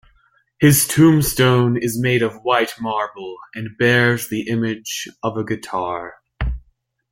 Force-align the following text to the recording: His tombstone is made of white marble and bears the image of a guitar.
His 0.59 0.87
tombstone 0.87 1.77
is 1.79 2.01
made 2.01 2.23
of 2.23 2.41
white 2.41 2.73
marble 2.79 3.37
and 3.53 3.77
bears 3.77 4.29
the 4.29 4.49
image 4.49 5.07
of 5.21 5.37
a 5.37 5.43
guitar. 5.43 6.15